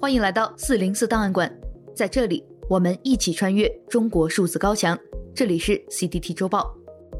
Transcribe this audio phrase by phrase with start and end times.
[0.00, 1.52] 欢迎来到四零四档案馆，
[1.92, 4.96] 在这里我们一起穿越中国数字高墙。
[5.34, 6.72] 这里是 CDT 周报。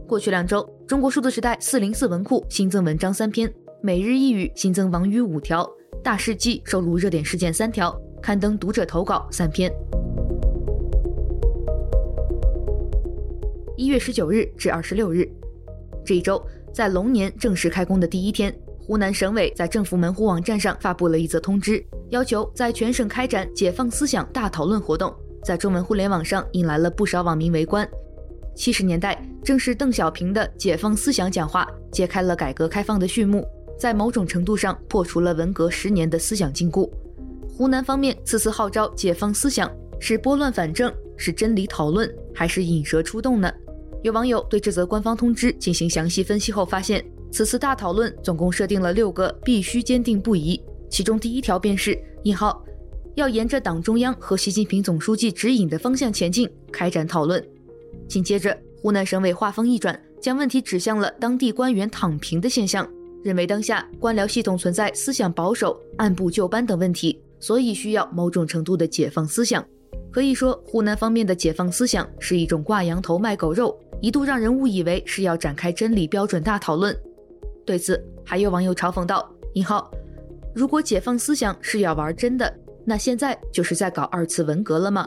[0.06, 3.52] 过去两周，中国数字时代四零四文库新增文章三篇，
[3.82, 5.68] 每日一语新增网语五条，
[6.04, 9.72] 大事记收录热点事件三条，刊登读者投稿三篇。
[13.76, 15.28] 一月十九日至二十六日，
[16.04, 16.40] 这一周
[16.72, 18.56] 在龙年正式开工的第一天。
[18.88, 27.86] 湖南省委在政府门户网站上发布了一则通知，要求在全省开展解放思想大讨论活动，在中文互联网上引来了不少网民围观。
[28.56, 33.46] 七十年代，正是邓小平的解放思想讲话揭开了改革开放的序幕，
[33.78, 36.90] 在某种程度上破除了文革十年的思想禁锢。
[37.58, 43.52] 湖南方面此次号召解放思想，是拨乱反正，是真理讨论，还是引蛇出洞呢？
[44.02, 47.04] 有网友对这则官方通知进行详细分析后发现。
[47.30, 50.60] 此次大讨论总共设定了六个必须坚定不移，
[50.90, 52.64] 其中第一条便是“引号
[53.14, 57.44] 要沿着党中央和习近平总书记指引的方向前进，开展讨论”。
[58.08, 62.88] 紧接着，湖南省委话锋一转，将问题指向了当地官员躺平的现象，
[63.22, 69.64] 认为当下官僚系统存在思想保守、按部就班等问题，所以需要某种程度的解放思想。
[70.10, 76.96] 可以说，湖南方面的解放思想是一种挂羊头卖狗肉，一度让人误以为是要展开真理标准大讨论。
[77.68, 79.90] 对此，还有网友嘲讽道：“你好，
[80.54, 82.50] 如果解放思想是要玩真的，
[82.82, 85.06] 那现在就是在搞二次文革了吗？”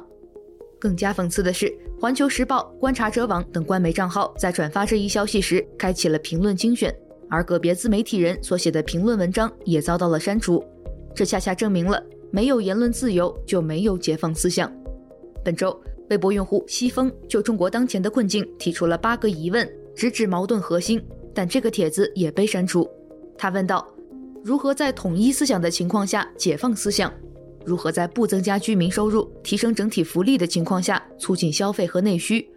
[0.80, 1.66] 更加讽刺的是，
[2.00, 6.96] 《环球时报》、观察者网等官媒账号在转发这一消息时，开启了评论精选，
[7.32, 10.64] 而个别自媒体人所写的评论文章也遭到了删除。
[11.16, 14.72] 这恰恰证明了，没有言论自由就没有解放思想。
[15.44, 15.76] 本周，
[16.12, 21.04] 微博用户西风就中国当前的困境提出了八个疑问，直指矛盾核心。
[21.34, 22.90] 但这个帖子也被删除。
[23.38, 23.88] 他问道
[24.44, 27.12] ：“如何在统一思想的情况下解放思想？
[27.66, 32.50] 如何在不增加居民收入、提升整体福利的情况下促进消费和内需？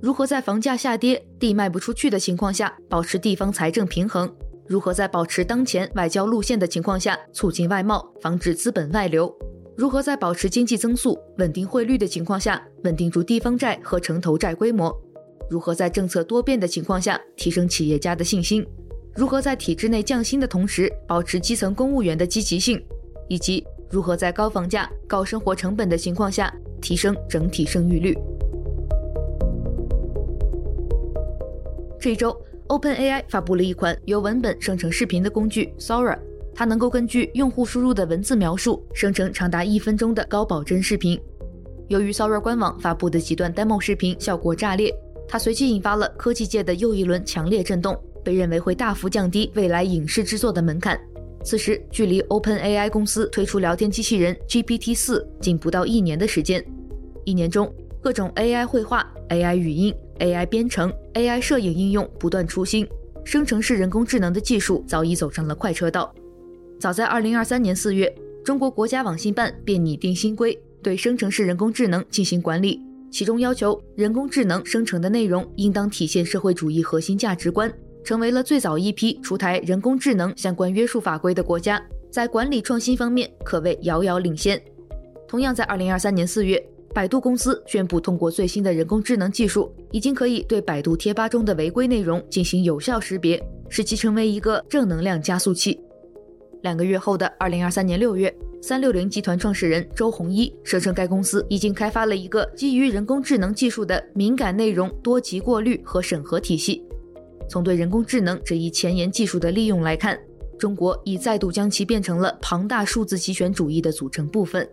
[0.00, 4.34] 如何在房价下跌、地卖不出去的情况下保持地方财政平衡？
[4.66, 9.32] 如何在保持当前外交路线的情况下促进外贸、防止资本外流？
[9.76, 14.90] 如何在保持经济增速、稳定汇率的情况下稳定住地方债和城投债规模？”
[15.48, 18.66] 如何在政策多变的情况下提升企业家的信心？
[19.14, 22.84] 如何在体制内降薪的同时保持基层公务员的积极性？
[23.28, 28.16] 以及如何在高房价、高生活成本的情况下提升整体生育率？
[32.00, 32.36] 这一周
[32.68, 36.18] ，OpenAI 发布了一款由文本生成视频的工具 Sora，
[36.54, 41.20] 它能够根据用户输入的文字描述生成长达一分钟的高保真视频。
[41.88, 44.94] 由于 Sora 官网发布的几段 demo 视频效果炸裂。
[45.28, 50.98] 它随即引发了科技界的又一轮强烈震动，被认为会大幅降低未来影视制作的门槛。
[51.44, 56.64] 此时，距离 OpenAI 公司推出聊天机器人 GPT-4 仅不到一年的时间。
[57.24, 62.86] 一年中，各种 AI 绘画、AI 语音、AI 编程、AI 摄影应用不断出新，
[63.24, 66.12] 生成式人工智能的技术早已走上了快车道。
[66.80, 68.12] 早在2023年4月，
[68.44, 72.80] 中国国家网信办便拟定新规，对生成式人工智能进行管理。
[73.16, 77.72] 其中要求，人工智能生成的内容应当体现社会主义核心价值观，
[78.04, 84.62] 成为了最早一批出台人工智能相关约束法规的国家，在管理创新方面可谓遥遥领先。
[85.26, 86.62] 同样在二零二三年四月，
[86.92, 95.80] 百度公司宣布通过最新的人工智能技术，已经可以对百度贴吧中的违规内容进行有效识别，使其成为一个正能量加速器。
[96.60, 98.36] 两个月后的二零二三年六月。
[98.68, 106.84] 三六零集团创始人周鸿祎声称，该公司已经开发了一个基于人工智能技术的敏感内容多级过滤和审核体系。
[107.48, 110.18] 从对人工智能这一前沿技术的利用来看，
[110.58, 114.68] 中国已再度将其变成了庞大数字集权主义的组成部分。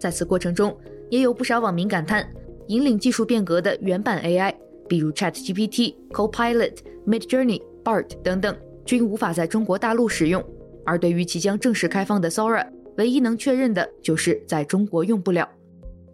[0.00, 0.74] 在此过程中，
[1.10, 2.26] 也有不少网民感叹，
[2.68, 4.54] 引领技术变革的原版 AI，
[4.88, 10.42] 比如 ChatGPT、Copilot、Midjourney、Bard 等等，均无法在中国大陆使用。
[10.86, 12.66] 而对于即将正式开放的 Sora，
[12.96, 15.48] 唯一能确认的就是在中国用不了，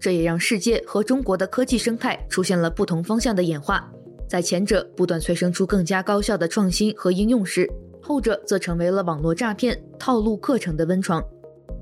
[0.01, 3.91] 这也让世界和中国的科技生态出现了不同方向的演化。
[4.29, 7.71] 在前者不断催生出更加高效的创新和应用时，
[8.01, 11.23] 后者则成为了网络诈骗、套路课程的温床。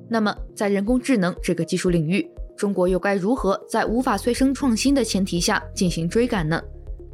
[0.08, 6.60] 那么，在人工智能这个技术领域，中国又该如何在无法催生创新的前提下进行追赶呢？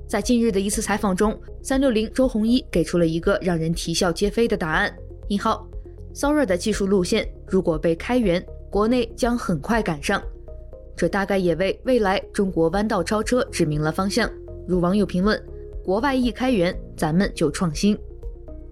[0.09, 4.93] 在近日的一次采访中，三六零周鸿祎给出了一个让人啼笑皆非的答案：
[5.29, 5.69] 引号。
[6.15, 10.23] Sora 的技术路线如果被开源，国内将很快赶上。
[10.97, 14.31] 这大概也为未来中国弯道超车指明了方向。
[14.67, 15.41] 如网友评论
[15.85, 17.97] ：“国外一开源，咱们就创新。”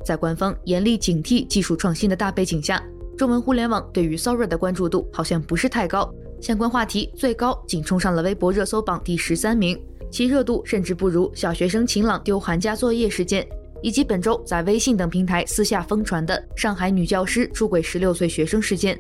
[0.05, 2.82] 在官方严厉警惕技术创新的大背景下，
[3.17, 9.81] 中文互联网对于 Sora 的关注度好像不是太高，相关话题最高仅冲上了微博热搜榜第十三名，
[10.11, 13.47] 其热度甚至不如小学生晴朗丢寒假作业事件，
[13.84, 18.98] 以及本周在微信等平台私下疯传的上海女教师出轨十六岁学生事件。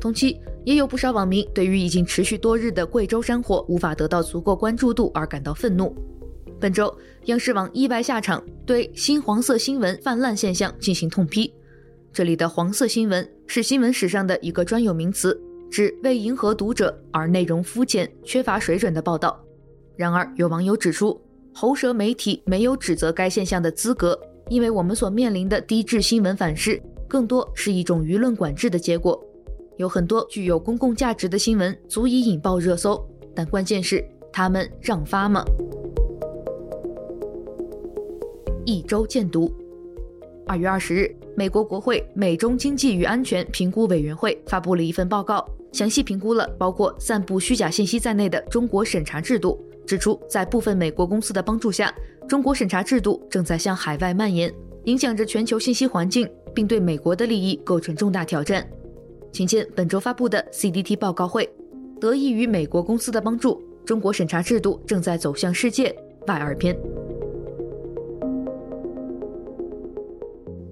[0.00, 5.92] 同期，也有不少网民对于已经持续多日的贵州山火无法得到足够关注度而感到愤怒。
[6.60, 11.52] 本周，央视网意外下场，对新黄色新闻泛滥现象进行痛批。
[12.12, 15.36] 这里的“黄色新闻”是新闻史上的一个专有名词，
[15.72, 19.44] 指为迎合读者而内容肤浅、缺乏水准的报道。
[19.96, 21.20] 然而，有网友指出，
[21.52, 24.18] 喉舌媒体没有指责该现象的资格，
[24.48, 29.22] 因为我们所面临的低质新闻反噬，更多是一种舆论管制的结果。
[29.76, 33.02] 有很多具有公共价值的新闻足以引爆热搜，
[33.34, 35.44] 但关键是他们让发吗？
[38.64, 39.52] 一周见读。
[40.46, 49.58] 二月二十日，美国国会美中经济与安全评估委员会发布了一份报告，详细评估了包括散布虚假信息在内的中国审查制度，
[49.90, 51.92] 指出在部分美国公司的帮助下，
[52.28, 54.54] 中国审查制度正在向海外蔓延，
[54.84, 58.64] 影响着全球信息环境，并对美国的利益构成重大挑战。
[59.32, 61.52] 请见本周发布的 CDT 报告会，
[62.00, 65.92] 得益于美国公司的帮助，中国审查制度正在走向世界
[66.28, 66.78] 外二篇。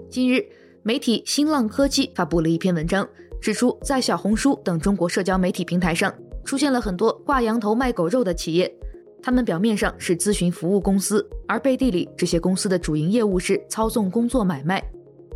[0.09, 0.47] 近日，
[0.85, 3.05] 媒体新浪科技发布了一篇文章，
[3.41, 8.73] 指出在小红书等中国社交媒体平台上，出现了很多挂羊头卖狗肉的企业，
[9.29, 14.83] 他们表面上是咨询服务公司，而背地里这些公司的主营业务是操纵工作买卖。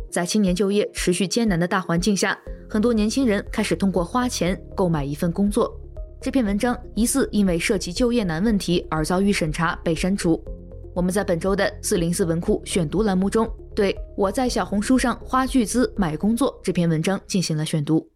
[0.09, 2.35] 在青年就业持续艰难的大环境下，
[2.67, 5.79] 很多年轻人开始通过花钱购买一份工作。
[6.19, 10.43] 这篇文章疑似因为涉及就业难问题而遭遇审查被删除。
[10.95, 18.09] 我们在本周的四零四文库选读栏目中，对我在小红书上花巨资买工作这篇文章进行了选读。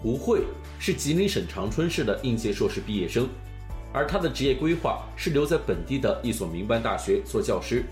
[0.00, 0.44] 胡慧
[0.78, 3.28] 是吉林省长春市的应届硕士毕业生，
[3.92, 7.84] 而他的职业规划是留在本地的一所民办大学做教师。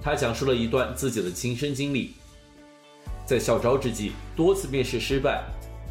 [0.00, 2.14] 他讲述了一段自己的亲身经历，
[3.26, 5.42] 在校招之际多次面试失败，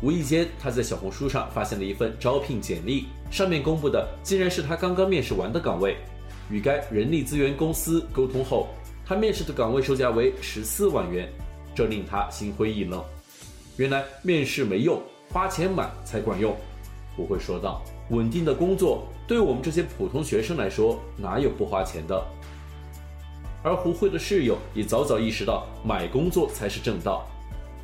[0.02, 5.98] 无意间他在小红书上发现了一份招聘简历，上面公布的竟然是他刚刚面试完的岗位。
[6.50, 8.70] 与该人力资源公司沟通后，
[9.06, 11.30] 他面试的岗位售价为十四万元，
[11.76, 13.04] 这令他心灰意冷。
[13.76, 16.56] 原来面试没用，花钱买才管用。
[17.18, 22.26] 我会说道：“稳定的工作对我们这些普通学生来说，哪有不花钱的？”
[23.64, 27.28] 而胡慧的室友也早早意识到买工作才是正道，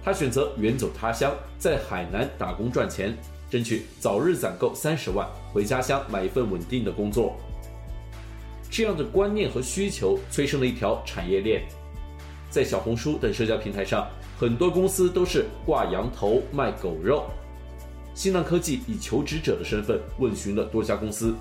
[0.01, 3.13] 他选择远走他乡，在海南打工赚钱，
[3.49, 7.35] 争取早日攒够三十万，回家乡买一份稳定的工作。
[8.71, 11.63] 这样的观念和需求催生了一条产业链，
[12.49, 14.07] 在小红书等社交平台上，
[14.39, 17.25] 很多公司都是挂羊头卖狗肉。
[18.15, 21.35] 新浪科技以求职者的身份问询了多家公司。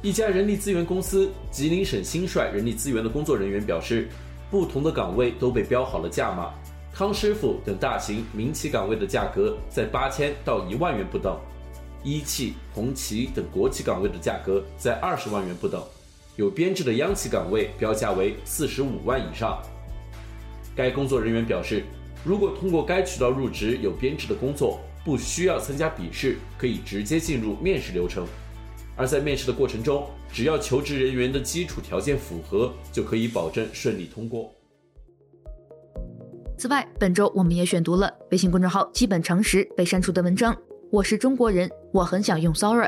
[0.00, 4.08] 一家人力资源公司吉林省新帅人力资源的工作人员表示，
[4.50, 6.52] 不同的岗位都被标好了价码，
[6.92, 11.38] 康师傅等大型民企岗位的价格在八千到一万元不等，
[12.02, 15.80] 一汽、红旗等国企岗位的价格在二十万元不等，
[16.34, 19.62] 有编制的央企岗位标价为四十五万以上。
[20.74, 21.84] 该工作人员表示，
[22.24, 28.26] 如果通过该渠道入职有编制的工作，不需要参加笔试，可以直接进入面试流程。
[28.94, 34.52] 而在面试的过程中，只要求职人员的基础条件符合，就可以保证顺利通过。
[36.58, 40.54] 此外，本周我们也选读了微信公众号“基本常识”被删除的文章
[40.90, 42.84] 《我是中国人，我很想用 Sora》，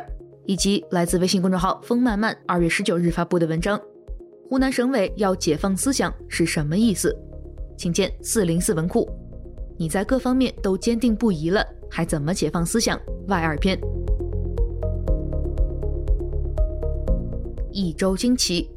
[0.46, 3.76] 以及来自微信公众号“风漫漫”二月十九日发布的文章
[4.48, 7.10] 《湖南省委要解放思想是什么意思》，
[7.76, 9.10] 请见四零四文库。
[9.76, 13.00] 你在各方面都坚定不移了，还怎么解放思想？
[13.26, 13.78] 外二篇。
[17.72, 18.70] 一周惊奇。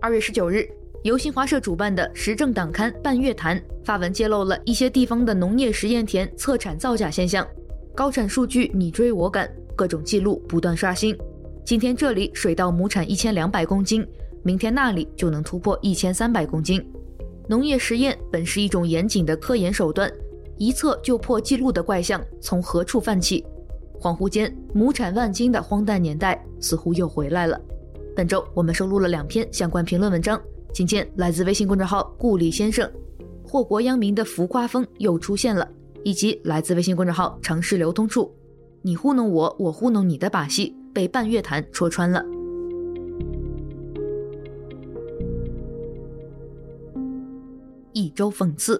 [0.00, 0.68] 二月十九日，
[1.04, 7.46] 由新华社主办的时政党刊《半月谈》发文揭露了一些地方的农业实验田测产造假现象，
[7.94, 11.16] 高产数据你追我赶，各种记录不断刷新。
[11.64, 14.04] 今天这里水稻亩产一千两百公斤，
[14.42, 16.84] 明天那里就能突破一千三百公斤。
[17.48, 20.10] 农业实验本是一种严谨的科研手段，
[20.56, 23.44] 一测就破纪录的怪象从何处泛起？
[24.00, 27.60] 恍惚间，亩产万斤的荒诞年代似乎又回来了。
[28.16, 30.40] 本周我们收录了两篇相关评论文章，
[30.74, 32.90] 请见来自微信公众号“顾里先生”，
[33.46, 35.68] 祸国殃民的浮夸风又出现了，
[36.02, 38.34] 以及来自微信公众号“城市流通处”，
[38.82, 42.24] 你糊弄我，我糊弄你的把戏被半月谈戳穿了。
[47.96, 48.78] 一周讽刺，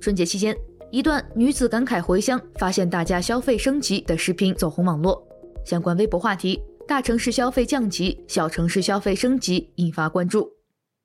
[0.00, 0.56] 春节期间，
[0.92, 5.20] 一段女子感慨回乡发现大家消费升级的视频走红网络，
[5.64, 10.48] 相关微博话题“大城市消费降级，小城市消费升级”引发关注。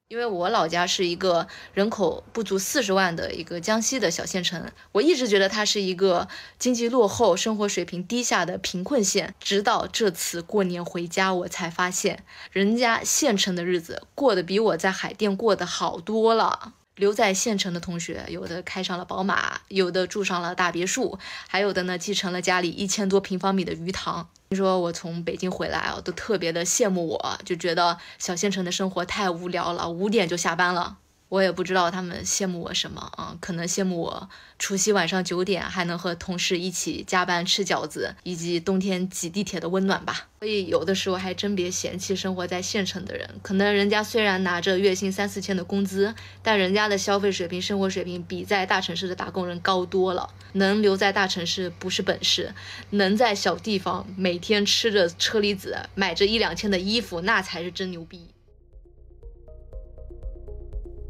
[0.09, 9.35] 因为我老家是一个人口不足四十万的一个江西的小县城，我一直觉得它是一个经济落后、生活水平低下的贫困县。
[9.37, 12.23] 直到这次过年回家，我才发现
[12.53, 16.75] 人家县城的日子过得比我在海淀过得好多了。
[16.95, 24.29] 留在县城的同学，有的开上了宝马，有的住上了大别墅，还有的呢继承了家里一千多平方米的鱼塘。
[24.49, 30.97] 听说我从北京回来啊，都特别的羡慕我，就觉得小县城的生活太无聊了，五点就下班了。
[31.29, 40.27] 我也不知道他们羡慕我什么啊，可能羡慕我除夕晚上九点还能和同事一起加班吃饺子，以及冬天挤地铁的温暖吧。
[40.39, 50.29] 所以有的时候还真别嫌弃生活在县城的人，可能人家虽然拿着月薪三四千的工资，但人家的消费水平、生活水平比在大城市的打工人高多了。
[50.53, 52.53] 能留在大城市不是本事，
[52.91, 58.27] 能在小地方每天吃着车厘子，买着一两千的衣服，那才是真牛逼。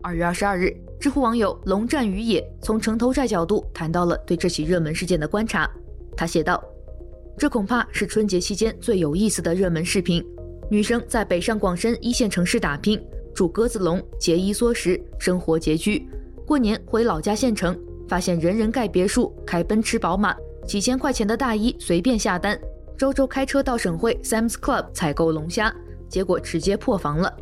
[0.01, 5.69] 二月二十二日，知乎网友龙战于野从城投债角度谈到了对这起热门事件的观察。
[6.15, 6.63] 他写道
[7.37, 10.23] ：“这恐怕是春节期间最有意思的热门视频。
[10.69, 13.01] 女生在北上广深一线城市打拼，
[13.33, 16.07] 住鸽子笼，节衣缩食，生活拮据。
[16.45, 17.77] 过年回老家县城，
[18.07, 20.35] 发现人人盖别墅，开奔驰宝马，
[20.65, 22.59] 几千块钱的大衣随便下单，
[22.97, 25.73] 周周开车到省会 Sam's Club 采购龙虾，
[26.07, 27.33] 结果直接破防了。”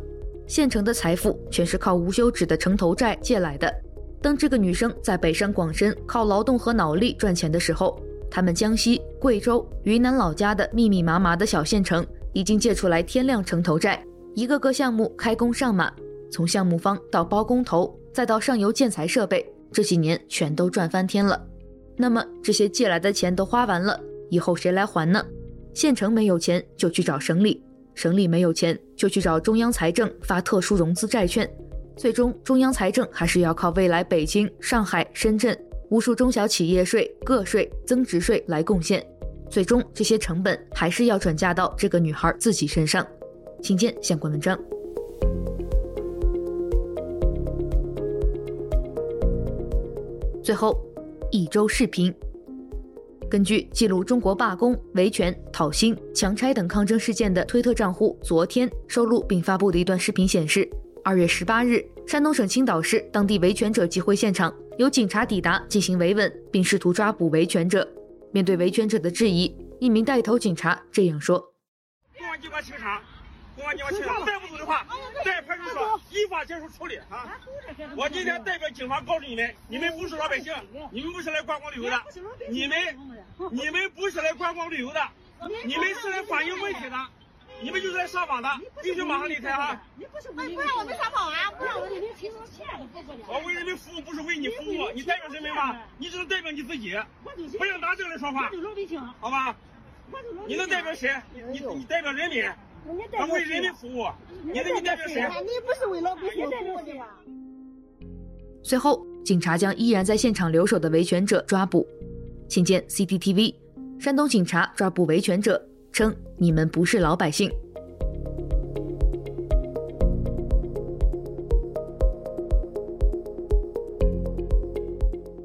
[0.46, 3.72] 县城的财富全是靠无休止的城投债借来的。
[4.22, 8.00] 当这个女生在北上广深靠劳动和脑力赚钱的时候，
[8.30, 14.02] 他们江西、贵州、云南老家的密密麻麻的小县城已经借出来天量城投债，
[14.34, 15.92] 一个个项目开工上马，
[16.30, 21.40] 从项目方到包工头，再到上游建材设备，这几年全都赚翻天了。
[21.96, 23.98] 那么这些借来的钱都花完了，
[24.28, 25.24] 以后谁来还呢？
[25.72, 27.62] 县城没有钱，就去找省里。
[27.96, 31.50] 省里没有钱，就去找中央财政发特殊融资债券，
[31.96, 39.04] 最终中央财政还是要靠未来北京、上海、深圳无数中小企业税、个税、增值税来贡献，
[39.48, 43.04] 最终这些成本还是要转嫁到这个女孩自己身上。
[43.62, 44.58] 请见相关文章。
[50.42, 50.78] 最后，
[51.30, 52.14] 一周视频。
[53.28, 60.68] 根据记录中国罢工、维权、讨薪、强拆等抗争事件的推特账户，昨天收录并发布的一段视频显示，
[61.02, 67.86] 二月十八日，山东省青岛市当地维权者集会现场，有警察抵达进行维稳，并试图抓捕维权者。
[68.32, 71.38] 面对维权者的质疑，一名带头警察这样说。
[72.18, 73.00] 公安机关清场
[73.56, 74.86] 公安机关去了，带不走的话，
[75.24, 77.36] 在派出所依法接受处理啊！
[77.96, 80.54] 我今天代表警方告诉你们，你们不是老百姓，
[80.92, 82.02] 你们不是来观光旅游的，
[82.50, 82.78] 你们
[83.50, 85.00] 你们不是来观光旅游的，
[85.64, 86.96] 你们是来反映问题的，
[87.62, 89.82] 你们就是来上访的，必须马上离开啊！
[89.96, 91.50] 你不是不让我们上访啊？
[91.58, 92.66] 不让我们提出钱，
[93.26, 95.80] 我为人民服务不是为你服务，你代表人民吗？
[95.96, 96.94] 你只能代表你自己，
[97.56, 98.50] 不要拿这个来说话，
[99.18, 99.56] 好吧？
[100.46, 101.10] 你能代表谁？
[101.50, 102.44] 你你代表人民。
[103.12, 104.06] 他为人民服务，
[104.44, 105.22] 你的你代表谁？
[105.42, 107.06] 你不是为老百姓服务的吗？
[108.62, 111.86] 随后，警察将依然在现场留守的维权者抓捕。
[112.48, 113.54] 请见 CCTV，
[113.98, 115.60] 山东警察抓捕维权者，
[115.92, 117.50] 称你们不是老百姓。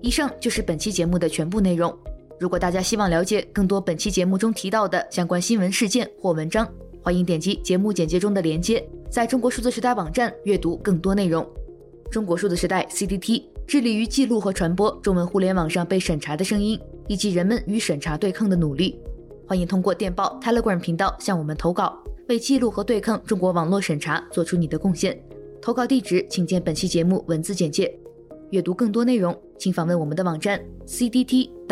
[0.02, 1.98] 以上就是本期节目的全部内容。
[2.40, 6.68] 如果大家希望了解更多本期节目中提到的相关新闻事件或文章，
[7.04, 11.44] 欢迎点击节目简介中的链接，在中国数字时代网站阅读更多内容。
[12.12, 19.00] 中国数字时代 （CDT） 致力于记录和传播中文互联网上被审查的声音，以及人们与审查对抗的努力。
[19.48, 21.98] 欢迎通过电报 Telegram 频道向我们投稿，
[22.30, 25.20] 为记录和对抗中国网络审查做出你的贡献。
[25.60, 27.92] 投稿地址请见本期节目文字简介。
[28.52, 31.72] 阅读更多内容，请访问我们的网站 cdt.media。